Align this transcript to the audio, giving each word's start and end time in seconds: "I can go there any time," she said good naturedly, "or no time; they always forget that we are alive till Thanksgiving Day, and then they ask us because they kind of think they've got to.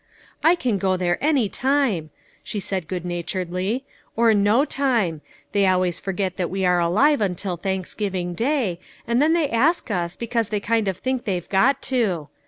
"I 0.51 0.55
can 0.55 0.79
go 0.79 0.97
there 0.97 1.19
any 1.23 1.47
time," 1.47 2.09
she 2.43 2.59
said 2.59 2.87
good 2.87 3.05
naturedly, 3.05 3.83
"or 4.15 4.33
no 4.33 4.65
time; 4.65 5.21
they 5.51 5.67
always 5.67 5.99
forget 5.99 6.37
that 6.37 6.49
we 6.49 6.65
are 6.65 6.79
alive 6.79 7.21
till 7.35 7.55
Thanksgiving 7.55 8.33
Day, 8.33 8.79
and 9.05 9.21
then 9.21 9.33
they 9.33 9.51
ask 9.51 9.91
us 9.91 10.15
because 10.15 10.49
they 10.49 10.59
kind 10.59 10.87
of 10.87 10.97
think 10.97 11.25
they've 11.25 11.47
got 11.47 11.83
to. 11.83 12.29